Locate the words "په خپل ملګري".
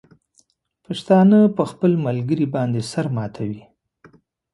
1.55-2.47